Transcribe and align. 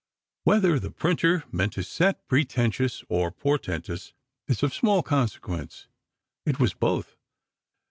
Whether 0.45 0.79
the 0.79 0.89
printer 0.89 1.43
meant 1.51 1.73
to 1.73 1.83
set 1.83 2.27
"pretentious" 2.27 3.03
or 3.07 3.29
"portentous," 3.29 4.13
is 4.47 4.63
of 4.63 4.73
small 4.73 5.03
consequence. 5.03 5.89
It 6.43 6.59
was 6.59 6.73
both. 6.73 7.15